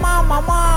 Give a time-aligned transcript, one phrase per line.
[0.00, 0.69] mama, mama.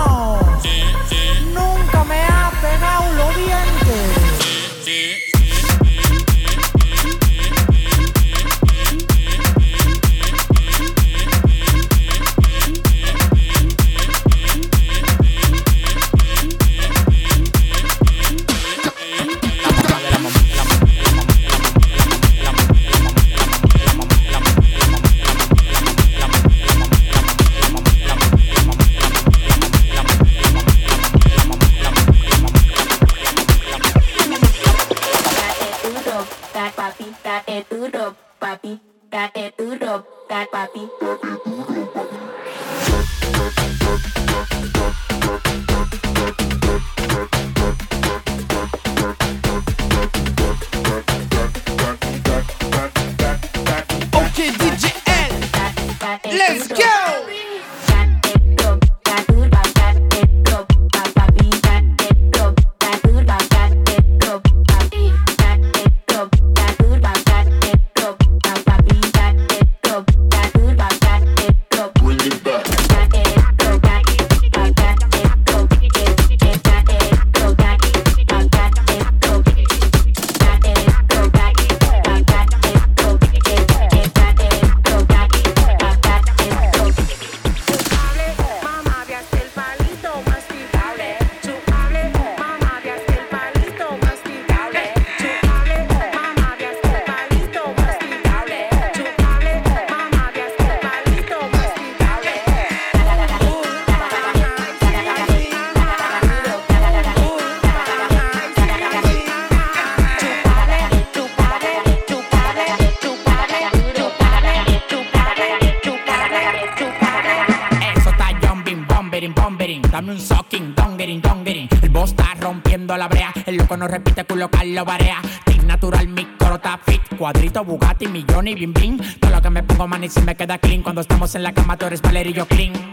[119.32, 121.70] bomberin, bomberin, dame un socking, dongerin, dongerin.
[121.82, 125.22] El boss está rompiendo la brea, el loco no repite, culo lo barea.
[125.46, 128.98] Team natural, mi corota fit, cuadrito, Bugatti, millón y bim bim.
[129.20, 130.82] Todo lo que me pongo, man, y se me queda clean.
[130.82, 132.93] Cuando estamos en la cama, tú eres Valerio Clean.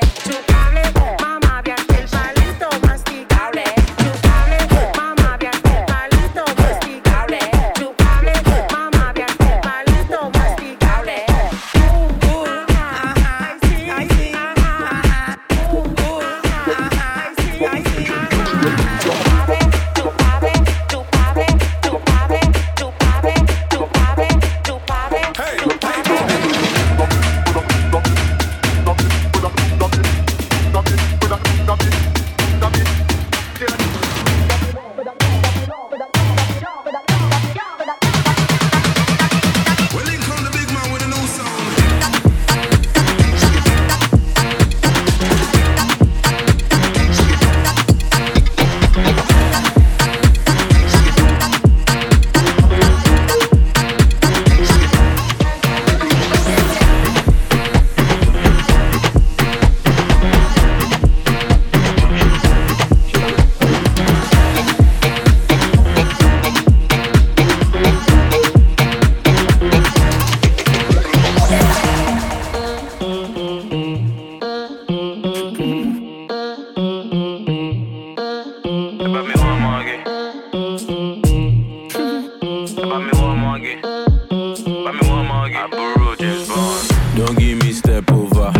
[87.15, 88.51] Don't give me step over.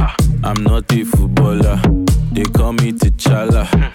[0.44, 1.82] I'm not a footballer.
[2.32, 3.91] They call me T'Challa.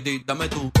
[0.00, 0.79] Dá mais tú.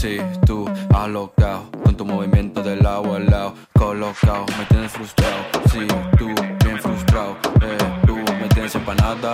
[0.00, 0.16] Si
[0.46, 5.44] tú alocao, con tu movimiento del agua al lado, colocao, me tienes frustrado.
[5.70, 5.86] Si
[6.16, 6.28] tú
[6.64, 7.76] bien frustrado, eh,
[8.06, 9.30] tú me tienes empanada.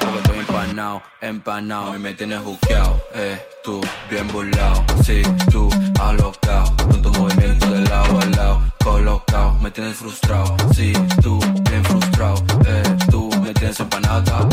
[0.00, 2.98] Porque estoy empanado, empanado y me tienes buqueado.
[3.14, 4.86] Eh, tú bien burlao.
[5.04, 5.68] Si sí, tú
[6.00, 10.56] alocao, con tu movimiento del agua al lado, colocao, me tienes frustrado.
[10.72, 11.38] Si tú
[11.68, 14.48] bien frustrado, eh, tú me tienes empanada.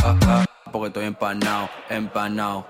[0.73, 2.67] Porque estoy empanado, empanado.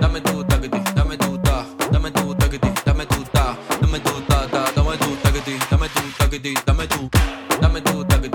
[0.00, 3.98] dame tu dame taquiti, dame tu ta, dame tu dame taquiti, dame tu ta, dame
[4.00, 7.08] tu ta ta, dame tu dame taquiti, dame tu taquiti, dame tu,
[7.60, 8.33] dame tu taquiti.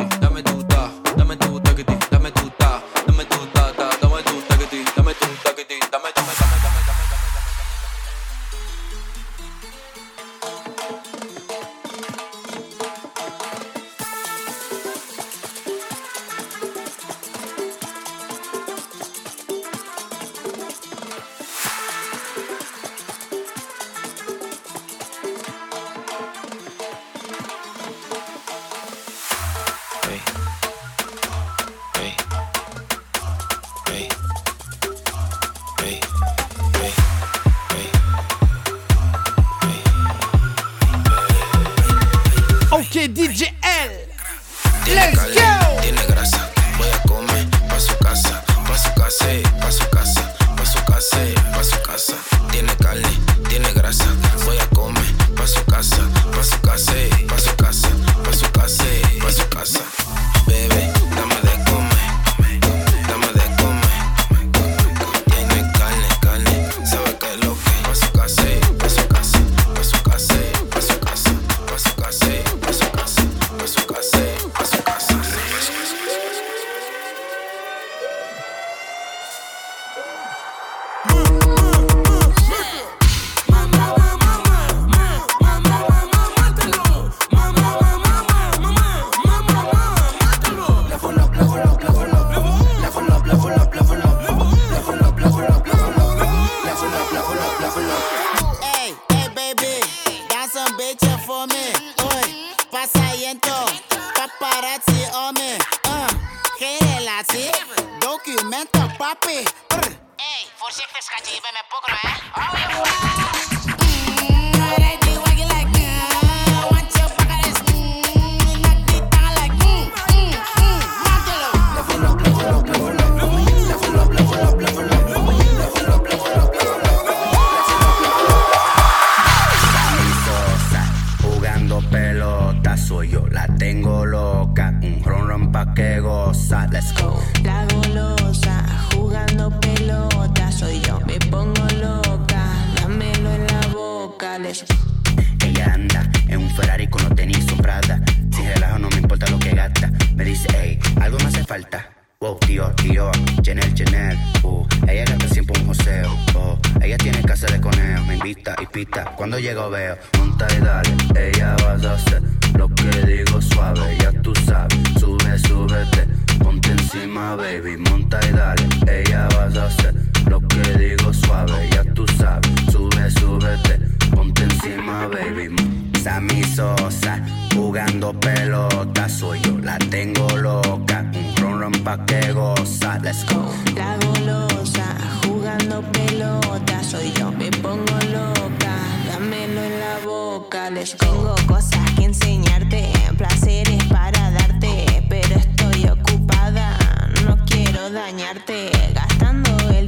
[145.45, 147.99] Ella anda en un Ferrari con los tenis Prada,
[148.31, 151.89] si relajo no me importa lo que gasta, me dice, hey, algo me hace falta.
[152.21, 153.11] Wow, tío, tío,
[153.41, 158.15] Chanel, Chanel, uh, ella gasta siempre un joseo, oh, ella tiene casa de conejo, me
[158.15, 162.21] invita y pita, cuando llego veo, monta y dale, ella vas a hacer
[162.55, 166.07] lo que digo suave, ya tú sabes, sube, súbete,
[166.43, 169.95] ponte encima, baby, monta y dale, ella vas a hacer
[170.29, 173.79] lo que digo suave, ya tú sabes, sube, súbete,
[174.15, 175.55] ponte encima, baby.
[176.03, 177.21] Sammy Sosa,
[177.53, 183.51] jugando pelota, soy yo, la tengo loca, un ron ron pa' que goza, let's go.
[183.75, 184.95] La golosa,
[185.25, 188.73] jugando pelota, soy yo, me pongo loca,
[189.11, 196.77] dámelo en la boca, les tengo cosas que enseñarte, placeres para darte, pero estoy ocupada,
[197.25, 199.78] no quiero dañarte, gastando el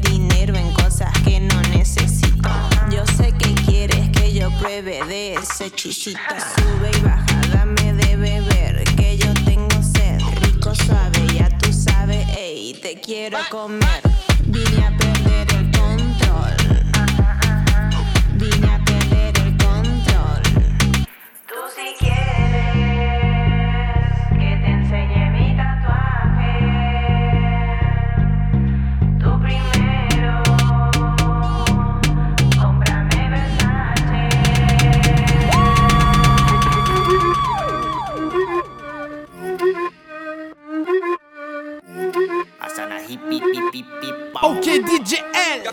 [4.82, 6.20] pruebe de ese chisito,
[6.56, 12.26] sube y baja, dame de beber, que yo tengo sed, rico suave, ya tú sabes,
[12.36, 14.21] ey, te quiero comer.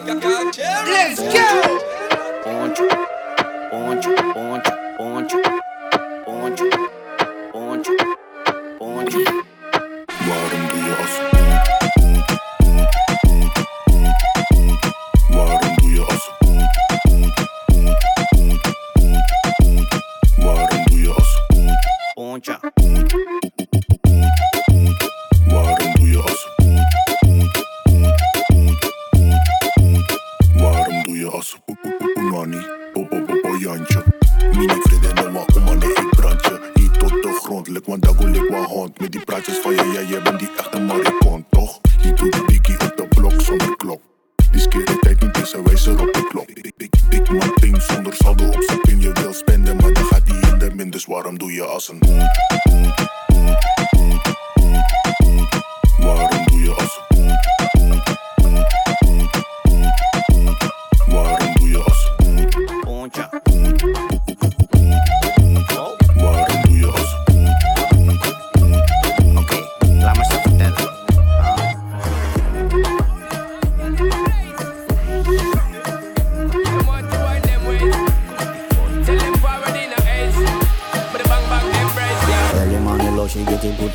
[0.07, 1.48] Let's go.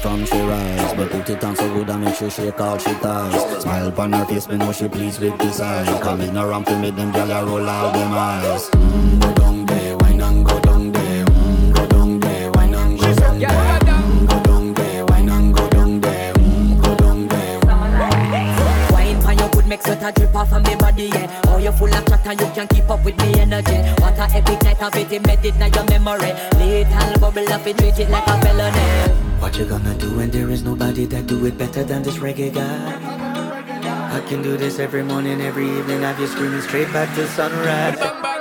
[0.04, 2.94] From she rise But put it on so good and make sure she call she
[2.96, 6.78] ties Smile upon her face, me know she pleased with this eyes Coming around to
[6.78, 8.70] make them gyal a roll out them eyes.
[8.72, 11.26] Mm, Go down there, wine and go down there.
[11.26, 13.60] Mm, Go down there, wine and go down there.
[13.60, 16.34] Mm, Go down there, wine and go down there.
[16.34, 17.60] Mm, Go down there.
[18.92, 21.42] Wine for your good make sweat a drip off of me body, yeah.
[21.48, 23.78] Oh, you full of chat and you can't keep up with me energy.
[24.02, 26.34] What a epic night of it embedded in your memory.
[26.58, 29.14] Little bubble up it, treat it like a felony.
[29.40, 32.54] What you gonna do when there is nobody that do it better than this reggae
[32.54, 34.18] guy?
[34.18, 38.33] I can do this every morning, every evening, have you screaming straight back to sunrise.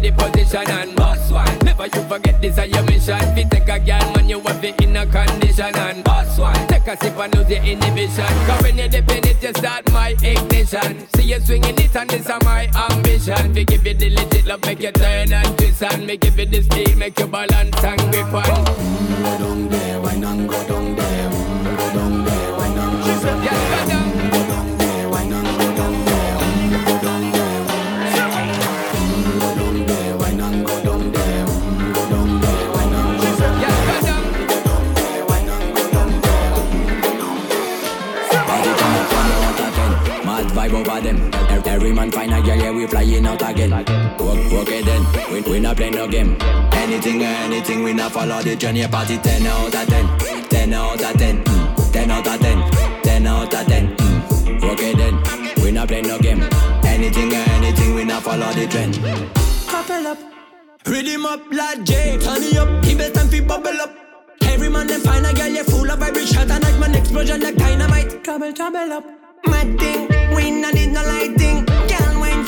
[0.00, 1.58] Just get in a the position and boss one.
[1.60, 3.18] Never you forget this is your mission.
[3.18, 6.66] Fi take a girl, man, you have it in a condition and boss one.
[6.68, 8.24] Take a sip and lose your inhibition.
[8.46, 11.08] Cause when you dip in it, you start my ignition.
[11.14, 13.52] See you swinging it and this is my ambition.
[13.52, 16.46] We give you the legit love, make you turn and twist and me give you
[16.46, 18.77] the steel, make you balance and grip on.
[41.98, 43.70] Man find a girl, yeah, we flying out again.
[43.70, 46.36] Work it then, we, we not play no game.
[46.72, 48.86] Anything or anything, we not follow the journey.
[48.86, 51.92] Party 10 out of 10, 10 out of 10, mm.
[51.92, 53.96] 10 out of 10, 10 out of 10.
[53.96, 54.62] Mm.
[54.62, 56.42] Work then, we not play no game.
[56.84, 58.94] Anything or anything, we not follow the trend.
[59.66, 60.18] Couple up,
[60.86, 63.90] rhythm up like J, turn up, keep it time fi bubble up.
[64.42, 67.56] Every man them find a girl, yeah, full of vibration, and like man explosion like
[67.56, 68.22] dynamite.
[68.22, 69.04] Trouble, trouble up.
[69.46, 71.57] My thing, we not need no lighting.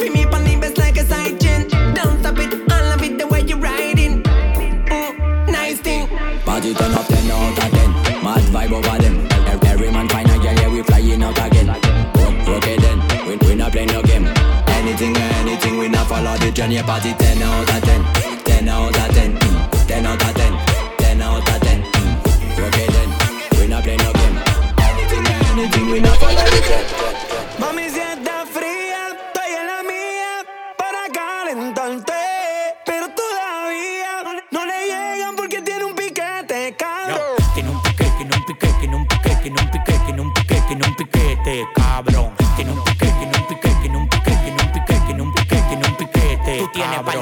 [0.01, 1.39] For me, pon the best like a side.
[1.39, 4.23] Don't stop it, I love it the way you riding.
[4.23, 6.09] Mm, nice thing.
[6.47, 7.29] Party 10 out of 10.
[8.25, 9.29] Mad vibe over them.
[9.63, 11.69] Every man find a girl, yeah, we flying out again.
[11.69, 14.25] It then, we, we not play no game.
[14.69, 16.81] Anything or anything, we not follow the journey.
[16.83, 18.45] Party 10 out of 10.
[18.45, 19.39] 10 out of 10.
[19.87, 20.97] 10 out of 10.
[20.97, 21.83] 10 out of 10.
[22.57, 24.39] Work it then, we not play no game.
[24.81, 27.00] Anything or anything, we not follow the trend.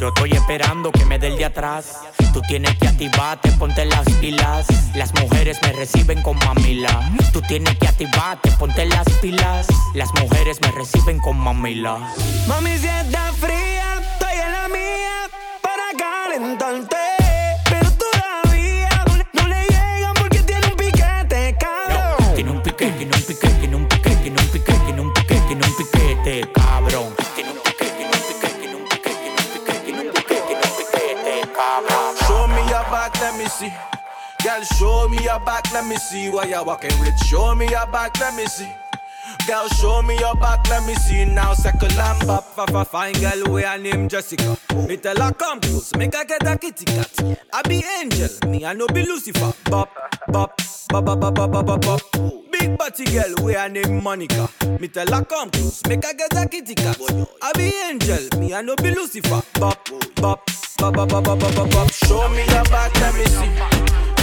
[0.00, 1.98] Yo, estoy esperando que me dé el de atrás.
[2.32, 4.66] Tú tienes que activarte, ponte las pilas.
[4.94, 7.12] Las mujeres me reciben con mamila.
[7.34, 9.66] Tú tienes que activarte, ponte las pilas.
[9.92, 11.98] Las mujeres me reciben con mamila.
[12.48, 15.28] Mami, si está fría, estoy en la mía
[15.60, 16.96] para calentarte.
[17.68, 22.34] Pero todavía no le llegan porque tiene un piquete, cabrón.
[22.34, 25.42] Tiene un piquete, tiene un piquete, tiene un piquete, tiene un piquete, tiene un piquete,
[25.46, 26.59] tiene un piquete,
[33.60, 33.72] see.
[34.42, 37.18] Girl, show me your back, let me see what you're walking with.
[37.26, 38.68] Show me your back, let me see.
[39.46, 41.52] Girl, show me your back, let me see now.
[41.52, 44.56] And bop, fa fa fine girl, we her name Jessica.
[44.88, 47.38] Me tell her come close, make her get a kitty cat.
[47.52, 49.52] I be angel, me I no be Lucifer.
[49.70, 49.90] Bop,
[50.28, 50.56] bop,
[50.88, 52.39] bop, bop, bop, bop, bop, bop,
[52.80, 54.48] Party girl, we a name Monica.
[54.80, 56.96] Me tell her come close, make her get a kitty cat.
[57.42, 59.42] I be angel, me I no be Lucifer.
[59.60, 60.40] Bop, bop,
[60.78, 61.92] bop, bop, bop, bop, bop, bop.
[61.92, 63.52] Show me your back, let me see.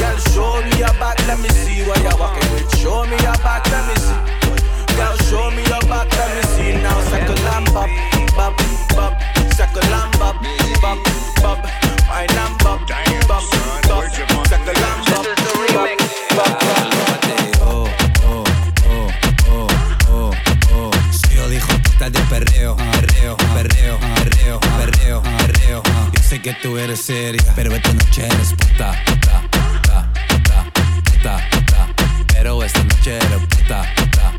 [0.01, 2.75] Girl, show me your back, let me see what you're walking with.
[2.79, 4.97] Show me your back, let me see.
[4.97, 6.99] Girl, show me your back, let me see now.
[7.11, 7.89] Second lamb, bop,
[8.35, 8.57] bop,
[8.97, 9.53] bop.
[9.53, 10.35] Second lamb, bop,
[10.81, 10.97] bop,
[11.43, 11.63] bop.
[12.09, 12.81] My lamb, bop,
[13.27, 13.86] bop.
[22.39, 25.83] Perreo, perreo, perreo, perreo, perreo, perreo.
[26.13, 30.71] Yo sé que tú eres seria, pero esta noche eres puta, puta, puta, puta,
[31.03, 31.87] puta, puta.
[32.27, 34.33] Pero esta noche eres puta, puta.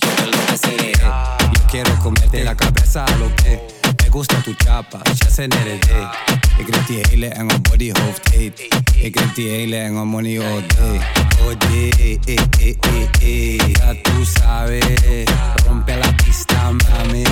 [0.00, 3.71] Yo lo que sé, yo quiero comerte la cabeza a lo que
[4.12, 5.80] gusta tu chapa, känns en day.
[6.58, 8.60] Ik rijd die hele enge body hoofd eet.
[8.96, 11.00] Ik rijd die hele enge money all day.
[11.40, 13.56] All day, eh, eh, eh, eh.
[13.72, 15.24] Ya tú sabes,
[15.66, 17.24] rompe la pista, mami.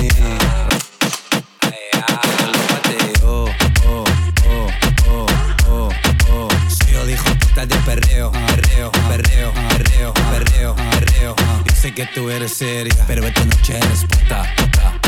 [3.23, 3.49] Oh,
[3.85, 4.05] oh,
[4.47, 4.67] oh,
[5.09, 5.27] oh,
[5.69, 5.89] oh,
[6.31, 6.49] oh.
[6.91, 11.35] Yo dijo puta de perreo, perreo, perreo, perreo, perreo, perreo.
[11.65, 15.00] Yo sé que tú eres seria, pero esta noche eres puta, puta.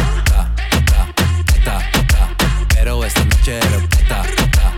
[2.84, 4.73] Pero esta noche lo peta.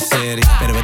[0.00, 0.42] city.
[0.58, 0.74] Pero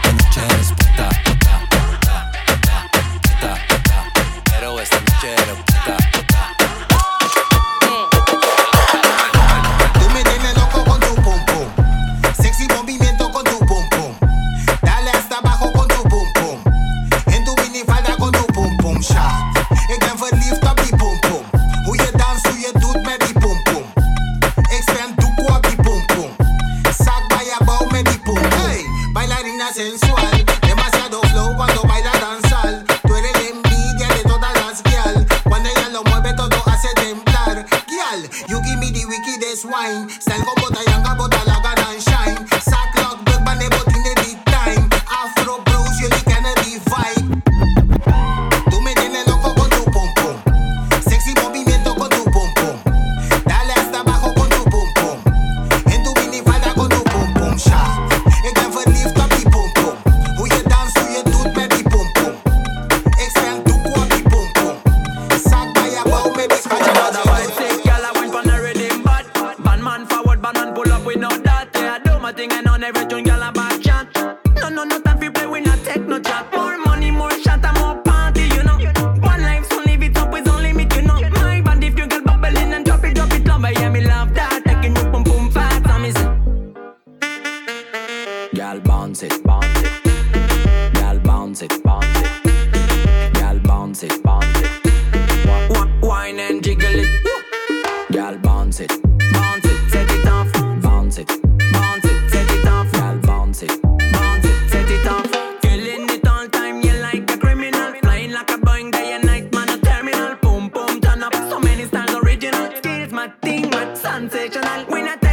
[114.16, 115.25] take, we not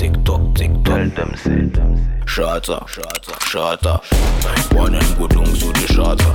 [0.00, 0.40] tick tock.
[0.54, 1.74] Tell them sit.
[2.32, 3.92] Shata, shata, shata.
[4.74, 6.28] One and good uncle, the shata.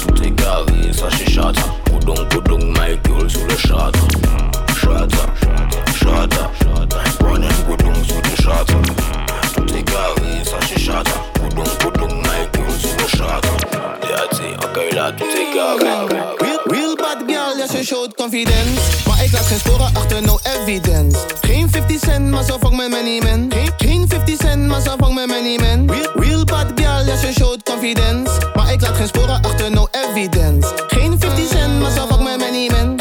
[0.00, 1.64] Tu te carries, ça c'est shata.
[1.88, 4.04] Kudung, kudung, my girl, sous le shata.
[4.80, 5.24] Shata,
[6.00, 7.00] shata, shata.
[7.24, 8.76] One and kudung, sous le shata.
[9.54, 11.16] Tu te carries, ça c'est shata.
[11.40, 13.52] Kudung, kudung, my girl, sous le shata.
[14.10, 16.00] Yati, oké, là, tu te carries.
[16.40, 18.80] Real, real bad girl, ja, ze showt confidence.
[19.06, 21.18] Maar ik laat geen sporen achter, no evidence.
[21.70, 23.50] Geen 50 cent, maar zo vang mijn money man.
[23.52, 25.90] Geen, geen 50 cent, maar zo vang mijn money man.
[25.90, 28.50] Real, real bad girl, ja, ze showt confidence.
[28.54, 30.68] Maar ik laat geen sporen achter, no evidence.
[30.86, 32.99] Geen 50 cent, maar zo vang mijn money man.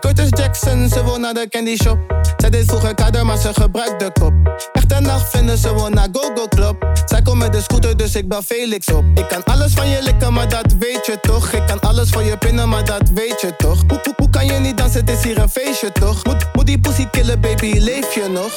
[0.00, 1.98] Curtis Jackson, ze wil naar de candy shop.
[2.36, 4.32] Zij deed vroeger kader, maar ze gebruikt de kop.
[4.72, 6.92] Echte nacht vinden ze wil naar Go Go Club.
[7.04, 9.04] Zij komt met de scooter, dus ik bel Felix op.
[9.14, 11.52] Ik kan alles van je likken, maar dat weet je toch.
[11.52, 13.82] Ik kan alles voor je pinnen, maar dat weet je toch.
[13.88, 16.24] Hoe, hoe, hoe kan je niet dansen, het is hier een feestje toch?
[16.24, 18.52] Moet, moet die pussy killen, baby, leef je nog?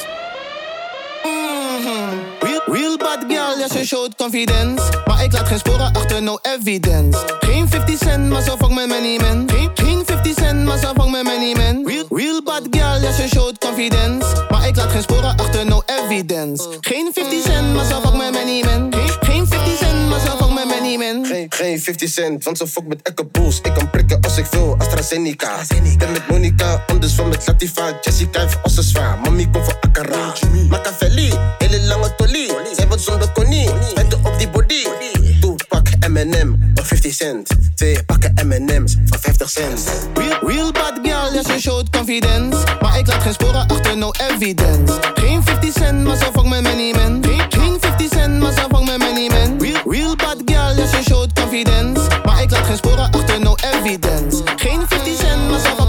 [1.24, 2.31] Mhm.
[3.62, 4.82] Ja, ze showt confidence.
[5.04, 7.18] Maar ik laat geen sporen achter, no evidence.
[7.40, 9.50] Geen 50 cent, maar zo vang mijn money man.
[9.50, 11.86] Geen, geen 50 cent, maar zo vang mijn money man.
[11.86, 14.46] Real, real bad girl, ja, ze showt confidence.
[14.50, 16.68] Maar ik laat geen sporen achter, no evidence.
[16.80, 18.92] Geen 50 cent, maar zo vang mijn money man.
[18.92, 19.21] Geen, geen 50 cent,
[20.54, 21.26] maar money man.
[21.26, 23.60] Geen, geen 50 cent, want ze fuck met Echo Bulls.
[23.60, 25.64] Ik kan prikken als ik wil, AstraZeneca.
[25.98, 27.98] Ben met Monica, anders van met Latifa.
[28.00, 30.32] Jessica heeft ze zwaar, mami komt voor Akara.
[30.68, 32.50] Machiavelli, hele lange tolie.
[32.76, 34.84] Zij wordt zonder konie, spijten op die body.
[35.40, 37.48] Doe pak M&M voor 50 cent.
[37.74, 40.08] Twee pakken M&M's voor 50 cent.
[40.40, 42.58] Real, bad girl, ja, ze showt confidence.
[42.80, 44.94] Maar ik laat geen sporen achter, no evidence.
[45.14, 47.24] Geen 50 cent, maar zo vang mijn money man.
[47.24, 49.60] Geen, geen 50 cent, maar zo vang mijn man.
[49.60, 52.00] Real, real bad girl, ja, ze showt confidence.
[52.24, 54.42] Maar ik laat geen sporen achter, no evidence.
[54.56, 55.81] Geen 50 cent, maar zo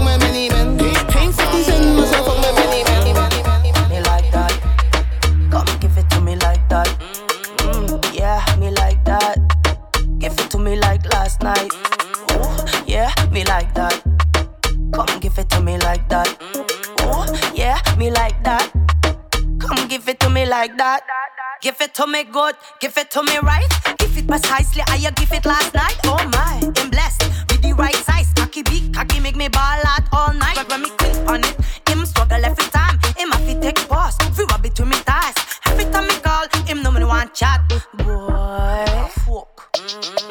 [22.14, 23.68] me good, give it to me right.
[23.98, 25.98] Give it precisely how you give it last night.
[26.04, 28.32] Oh my, I'm blessed with the right size.
[28.36, 30.54] Cocky big, cocky make me ball out all night.
[30.54, 31.56] But when me quick on it,
[31.88, 33.00] him struggle every time.
[33.16, 35.34] Him have to take pause, free rub between me thighs.
[35.66, 37.60] Every time me call, him know me want chat.
[37.98, 38.84] Boy,
[39.26, 39.74] fuck.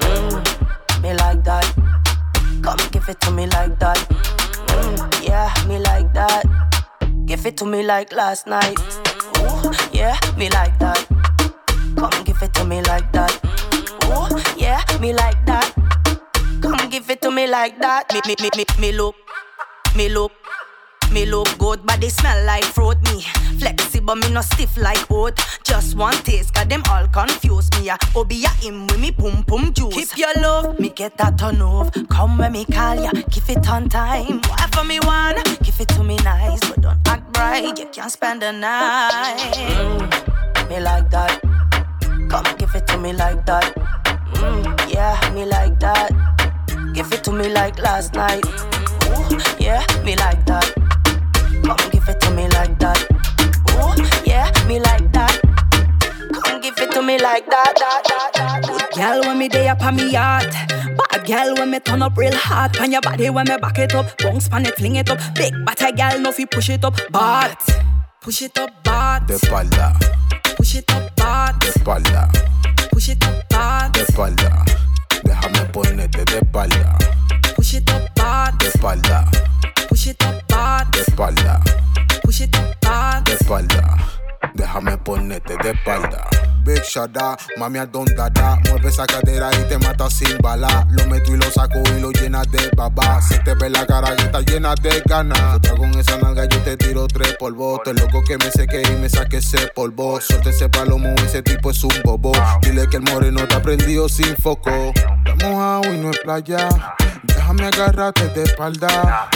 [0.08, 1.68] Mm, me like that.
[2.64, 3.98] Come give it to me like that.
[4.68, 6.46] Mm, yeah, me like that.
[7.26, 8.80] Give it to me me like last night.
[9.40, 11.13] Ooh, yeah, me like that.
[12.64, 13.40] Come give it to me like that.
[14.06, 15.74] Ooh, yeah, me like that.
[16.62, 18.14] Come give it to me like that.
[18.14, 19.16] Me, me, me, me, me look,
[19.98, 20.32] me look.
[21.12, 22.98] Me look good, body smell like fruit.
[23.04, 23.22] Me
[23.60, 25.38] flexible, me no stiff like oat.
[25.66, 27.78] Just one taste, got them all confused.
[27.80, 29.94] Me a obi a him with me pum pum juice.
[29.94, 31.92] Keep your love, me get that turn off.
[32.10, 34.40] Come when me call ya, give it on time.
[34.48, 37.78] Whatever me want, give it to me nice, but don't act right.
[37.78, 39.54] You can't spend the night.
[39.54, 41.63] Mm, me like that.
[43.04, 43.76] Me like that.
[44.40, 44.64] Mm,
[44.94, 46.10] yeah, me like that.
[46.94, 48.46] Give it to me like last night.
[48.46, 50.72] Ooh, yeah, me like that.
[51.66, 53.00] Come give it to me like that.
[53.76, 53.92] Ooh,
[54.26, 55.36] yeah, me like that.
[56.46, 57.74] Come give it to me like that.
[57.76, 60.48] that, that, that, Good girl when me day up on me yacht.
[60.98, 62.72] Bad girl when me turn up real hard.
[62.72, 64.18] Pan your body when me back it up.
[64.20, 65.20] Bounce pan it, fling it up.
[65.36, 66.96] Big bad girl, no fi push it up.
[67.12, 67.60] But
[68.22, 69.92] push it up, but De espalda,
[70.64, 72.30] push it up, but de espalda,
[72.90, 74.64] push it up, but de espalda.
[75.26, 76.98] Déjame ponerte de espalda,
[77.54, 79.30] push it up, but de espalda,
[79.90, 81.60] push it up, but de espalda,
[85.14, 86.28] Ponerte de espalda.
[86.66, 88.08] Big Shada, mami a don
[88.68, 90.88] Mueve esa cadera y te mata sin bala.
[90.90, 93.22] Lo meto y lo saco y lo llenas de baba.
[93.22, 95.60] Se te ve la cara que está llena de ganas.
[95.78, 97.82] Con esa nalga yo te tiro tres polvos.
[97.84, 100.20] Te loco que me seque y me saque ese polvo.
[100.20, 102.32] Suelta ese palomo, ese tipo es un bobo.
[102.64, 104.72] Dile que el moreno te ha prendido sin foco.
[104.96, 106.70] Estamos mojado y no es playa.
[107.22, 109.30] Déjame agarrarte de espalda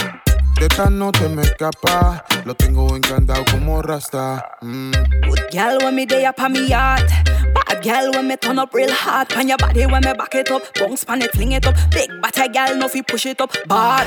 [0.58, 4.56] de esta no te me escapa, lo tengo encantado como rasta.
[4.60, 4.92] Mm.
[5.26, 7.08] Good girl when me day up on me yacht.
[7.54, 9.28] Bad girl when me turn up real hard.
[9.28, 10.62] Pan your body when me back it up.
[10.74, 11.74] Bounce pan it, fling it up.
[11.90, 13.52] Big bad girl, no fi push it up.
[13.66, 14.06] But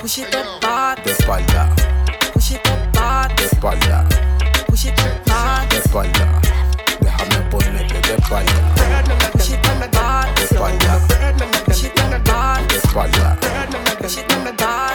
[0.00, 1.68] push it up, but De espalda,
[2.32, 4.04] push it up, but de espalda,
[4.66, 6.40] push it up, but de espalda.
[7.00, 8.52] Déjame ponerte de espalda,
[9.32, 11.57] push it up, but de espalda, push it up,
[12.96, 13.36] up,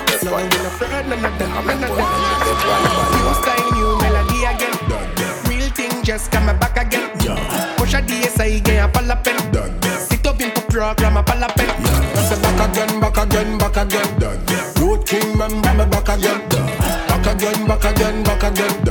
[0.06, 0.58] de espalda.
[3.14, 4.76] New style, new melody again.
[5.48, 7.10] Real thing just come back again.
[7.78, 9.38] Push a DSI a palapel.
[10.10, 11.70] Sit up in the program, a palapel.
[12.28, 14.08] Say back again, back again, back again.
[14.80, 16.42] Road King, me back again.
[16.50, 18.83] Back again, back again, back again.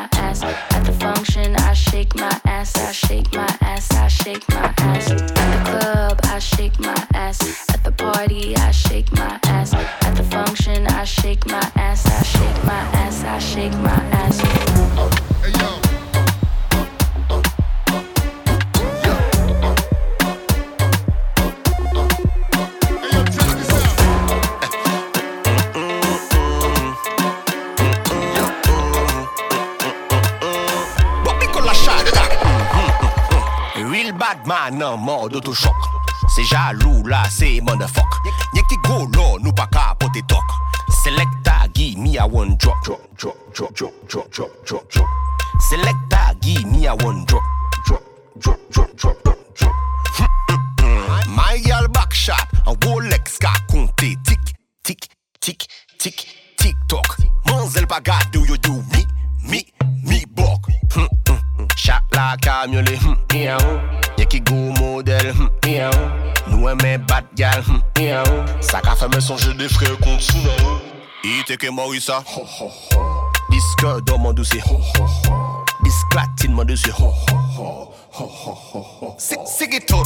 [0.00, 0.42] My ass.
[0.42, 2.74] At the function, I shake my ass.
[2.76, 3.49] I shake my
[37.10, 38.12] la say motherfuck.
[38.54, 40.46] Nye go low, nou pa ka apote tok
[41.02, 42.82] Selecta gi me a one drop.
[42.84, 45.08] Drop, drop, drop, drop, drop, drop, drop, drop.
[45.68, 47.42] Selecta gi me a one drop.
[47.86, 48.02] Drop,
[48.38, 49.74] drop, drop, drop, drop, drop.
[50.16, 51.34] Hmm, hmm, hmm.
[51.34, 55.08] My y'all back shot An Rolex ka konte Tik, tik,
[55.40, 55.66] tik,
[55.98, 59.04] tik, tik tok Manzel pa gade ou yo do mi,
[59.48, 59.64] mi,
[60.04, 60.68] mi bok.
[61.76, 62.98] Shot la kamyole
[63.34, 68.44] Nye ki go model Nye ki go nous aimons bad gal, hmm, oh.
[68.60, 70.78] ça qu'a fait mes songes des frères contre sous oh.
[71.24, 72.22] Il était que Morissa.
[73.50, 74.62] Disque dans mon dossier.
[75.82, 76.92] Disclatine mon dossier.
[79.18, 80.02] C'est qui tout?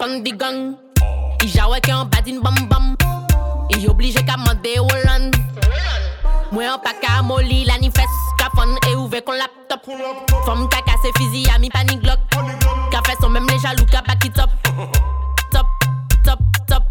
[0.00, 0.80] Pon di gang.
[1.44, 2.96] I jawe ke an bad in bam bam.
[3.68, 5.36] I oblige ka mande Holland.
[6.52, 8.08] Mwen an pa ka moli la ni fes.
[8.40, 9.84] Ka fon e ouve kon laptop.
[10.48, 12.16] Fom ka kase fizi a mi pa ni glok.
[12.88, 14.48] Ka fe son mem le jalou ka pa ki top.
[15.52, 15.68] Top,
[16.24, 16.84] top, top.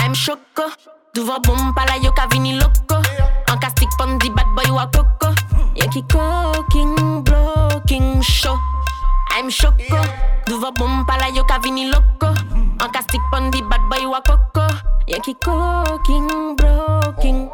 [0.00, 0.72] I'm choco
[1.14, 2.96] Duvan bom pala yo ka vini loko.
[3.52, 5.36] An ka stick pon di bad boy wa koko.
[5.76, 8.56] Ye ki cooking, blocking show
[9.34, 9.98] I'm choco.
[10.46, 12.30] Duva bom pala yo ka vini loco.
[12.78, 14.62] An ka stick pon di bad boy wa coco.
[15.10, 17.50] Yan ki cooking, broken.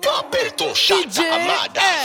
[0.00, 2.01] Apertou Shaka amada.